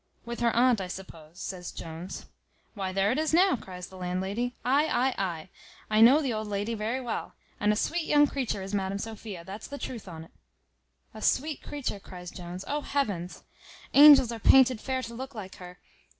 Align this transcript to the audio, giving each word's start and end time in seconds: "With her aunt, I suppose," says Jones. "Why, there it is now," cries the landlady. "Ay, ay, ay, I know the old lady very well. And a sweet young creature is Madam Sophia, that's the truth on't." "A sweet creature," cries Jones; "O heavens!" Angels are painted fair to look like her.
"With 0.25 0.39
her 0.39 0.49
aunt, 0.55 0.81
I 0.81 0.87
suppose," 0.87 1.37
says 1.39 1.71
Jones. 1.71 2.25
"Why, 2.73 2.91
there 2.91 3.11
it 3.11 3.19
is 3.19 3.35
now," 3.35 3.55
cries 3.55 3.85
the 3.85 3.97
landlady. 3.97 4.55
"Ay, 4.65 4.87
ay, 4.91 5.13
ay, 5.15 5.49
I 5.91 6.01
know 6.01 6.23
the 6.23 6.33
old 6.33 6.47
lady 6.47 6.73
very 6.73 6.99
well. 6.99 7.35
And 7.59 7.71
a 7.71 7.75
sweet 7.75 8.05
young 8.07 8.25
creature 8.25 8.63
is 8.63 8.73
Madam 8.73 8.97
Sophia, 8.97 9.43
that's 9.45 9.67
the 9.67 9.77
truth 9.77 10.07
on't." 10.07 10.31
"A 11.13 11.21
sweet 11.21 11.61
creature," 11.61 11.99
cries 11.99 12.31
Jones; 12.31 12.65
"O 12.67 12.81
heavens!" 12.81 13.43
Angels 13.93 14.31
are 14.31 14.39
painted 14.39 14.81
fair 14.81 15.03
to 15.03 15.13
look 15.13 15.35
like 15.35 15.57
her. 15.57 15.77